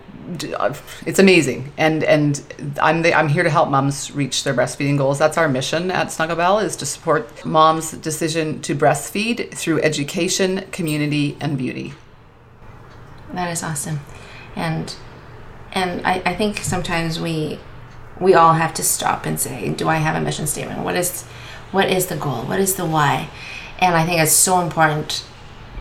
uh, 0.57 0.75
it's 1.07 1.19
amazing, 1.19 1.73
and 1.77 2.03
and 2.05 2.75
I'm 2.81 3.03
the, 3.03 3.15
I'm 3.15 3.29
here 3.29 3.43
to 3.43 3.51
help 3.51 3.69
moms 3.69 4.11
reach 4.12 4.45
their 4.45 4.55
breastfeeding 4.55 4.99
goals. 4.99 5.19
That's 5.19 5.39
our 5.39 5.49
mission 5.49 5.91
at 5.91 6.09
Snugabell 6.09 6.62
is 6.62 6.77
to 6.77 6.87
support 6.87 7.45
moms' 7.45 7.93
decision 7.93 8.61
to 8.62 8.75
breastfeed 8.75 9.53
through 9.55 9.81
education, 9.83 10.67
community, 10.73 11.37
and 11.41 11.57
beauty. 11.59 11.95
That 13.33 13.51
is 13.51 13.62
awesome, 13.62 14.01
and 14.57 14.95
and 15.73 16.07
I, 16.07 16.23
I 16.25 16.35
think 16.35 16.59
sometimes 16.59 17.21
we 17.21 17.59
we 18.21 18.35
all 18.35 18.52
have 18.52 18.73
to 18.75 18.83
stop 18.83 19.26
and 19.26 19.41
say, 19.41 19.71
do 19.71 19.88
I 19.88 19.97
have 19.97 20.14
a 20.14 20.21
mission 20.21 20.47
statement? 20.47 20.81
What 20.81 20.95
is 20.97 21.23
what 21.73 21.88
is 21.91 22.07
the 22.07 22.17
goal? 22.17 22.43
What 22.45 22.61
is 22.61 22.75
the 22.76 22.85
why? 22.85 23.29
And 23.81 23.95
I 23.97 24.05
think 24.07 24.21
it's 24.21 24.33
so 24.33 24.61
important 24.61 25.25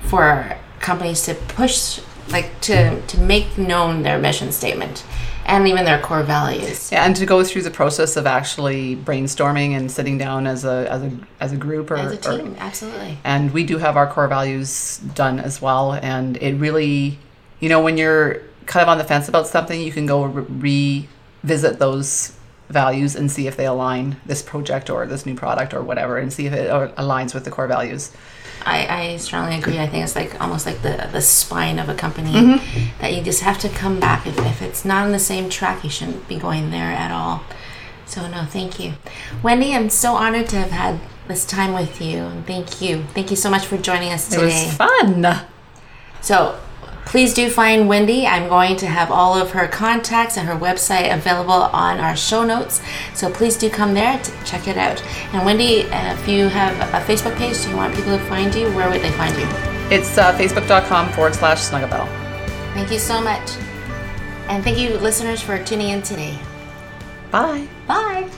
for 0.04 0.58
companies 0.80 1.24
to 1.26 1.36
push 1.36 2.00
like 2.30 2.60
to 2.62 3.02
to 3.02 3.20
make 3.20 3.58
known 3.58 4.04
their 4.04 4.18
mission 4.18 4.52
statement 4.52 5.04
and 5.46 5.68
even 5.68 5.86
their 5.86 6.00
core 6.00 6.24
values. 6.24 6.92
Yeah, 6.92 7.04
and 7.06 7.16
to 7.16 7.26
go 7.26 7.44
through 7.44 7.64
the 7.64 7.72
process 7.72 8.16
of 8.16 8.26
actually 8.26 8.96
brainstorming 8.96 9.72
and 9.76 9.92
sitting 9.92 10.18
down 10.18 10.48
as 10.48 10.64
a 10.66 10.88
as 10.90 11.02
a 11.04 11.12
as 11.40 11.52
a 11.52 11.58
group 11.58 11.92
or, 11.92 11.98
As 11.98 12.14
a 12.26 12.32
or- 12.34 12.38
team, 12.38 12.56
absolutely. 12.60 13.18
and 13.24 13.52
we 13.52 13.64
do 13.66 13.78
have 13.78 13.98
our 13.98 14.08
core 14.08 14.28
values 14.28 15.00
done 15.14 15.40
as 15.40 15.62
well 15.62 15.94
and 15.94 16.38
it 16.38 16.54
really 16.56 17.18
you 17.60 17.70
know 17.70 17.82
when 17.82 17.98
you're 17.98 18.42
kind 18.66 18.84
of 18.84 18.90
on 18.90 18.98
the 18.98 19.04
fence 19.04 19.28
about 19.28 19.48
something 19.48 19.80
you 19.82 19.92
can 19.92 20.06
go 20.06 20.24
re- 20.24 21.08
revisit 21.44 21.80
those 21.80 22.38
values 22.70 23.16
and 23.16 23.30
see 23.32 23.48
if 23.48 23.58
they 23.58 23.66
align 23.66 24.16
this 24.26 24.42
project 24.42 24.90
or 24.90 25.06
this 25.06 25.26
new 25.26 25.36
product 25.36 25.74
or 25.74 25.82
whatever 25.82 26.18
and 26.18 26.32
see 26.32 26.46
if 26.46 26.54
it 26.54 26.70
aligns 26.96 27.34
with 27.34 27.44
the 27.44 27.52
core 27.52 27.68
values 27.68 28.12
I, 28.64 29.14
I 29.14 29.18
strongly 29.18 29.58
agree. 29.58 29.80
I 29.80 29.88
think 29.88 30.04
it's 30.04 30.16
like 30.16 30.40
almost 30.40 30.66
like 30.68 30.82
the, 30.84 31.10
the 31.12 31.22
spine 31.22 31.80
of 31.80 31.90
a 31.90 31.96
company 31.96 32.32
Mm-hmm. 32.32 33.02
that 33.02 33.14
you 33.14 33.24
just 33.24 33.42
have 33.42 33.58
to 33.60 33.70
come 33.70 34.00
back. 34.00 34.28
If, 34.28 34.38
if 34.38 34.62
it's 34.62 34.86
not 34.86 35.04
on 35.06 35.12
the 35.12 35.20
same 35.20 35.50
track, 35.50 35.84
you 35.84 35.90
shouldn't 35.90 36.28
be 36.28 36.38
going 36.38 36.70
there 36.70 36.92
at 36.92 37.12
all. 37.12 37.44
So, 38.06 38.30
no, 38.30 38.46
thank 38.46 38.80
you. 38.80 38.94
Wendy, 39.42 39.74
I'm 39.74 39.90
so 39.90 40.14
honored 40.14 40.48
to 40.50 40.58
have 40.58 40.70
had 40.72 41.00
this 41.28 41.46
time 41.46 41.74
with 41.74 42.02
you. 42.02 42.44
Thank 42.46 42.82
you. 42.82 43.04
Thank 43.16 43.32
you 43.32 43.36
so 43.36 43.50
much 43.50 43.66
for 43.66 43.78
joining 43.78 44.12
us 44.12 44.30
today. 44.30 44.44
it 44.44 44.68
was 44.68 44.76
fun 44.76 45.42
So 46.22 46.60
please 47.06 47.34
do 47.34 47.50
find 47.50 47.88
Wendy. 47.88 48.26
I'm 48.26 48.48
going 48.48 48.76
to 48.78 48.88
have 48.88 49.12
all 49.12 49.38
of 49.38 49.52
her 49.52 49.68
contacts 49.68 50.38
and 50.38 50.48
her 50.48 50.56
website 50.56 51.14
available 51.14 51.52
on 51.54 52.00
our 52.00 52.16
show 52.16 52.44
notes. 52.44 52.82
So 53.14 53.32
please 53.32 53.58
do 53.58 53.70
come 53.70 53.94
there 53.94 54.18
to 54.18 54.32
check 54.46 54.68
it 54.68 54.78
out. 54.78 55.02
And 55.34 55.46
Wendy, 55.46 55.82
if 55.92 56.28
you 56.28 56.48
have 56.48 56.74
a 56.94 57.06
Facebook 57.06 57.36
page, 57.38 57.62
do 57.64 57.70
you 57.70 57.76
want 57.76 57.96
people 57.96 58.18
to 58.18 58.24
find 58.26 58.54
you? 58.56 58.72
Where 58.72 58.90
would 58.90 59.02
they 59.02 59.12
find 59.12 59.36
you? 59.38 59.48
it's 59.94 60.18
uh, 60.18 60.32
facebook.com 60.38 61.12
forward 61.12 61.36
slash 61.36 61.60
snugabell 61.60 62.08
Thank 62.74 62.92
you 62.92 63.00
so 63.00 63.20
much. 63.20 63.58
And 64.48 64.64
thank 64.64 64.78
you, 64.78 64.98
listeners, 64.98 65.42
for 65.42 65.62
tuning 65.62 65.90
in 65.90 66.02
today. 66.02 66.38
bye 67.30 67.68
Bye. 67.88 68.30